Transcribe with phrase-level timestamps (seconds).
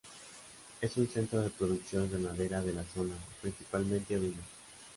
[0.81, 4.41] Es un centro de producción ganadera de la zona, principalmente ovina.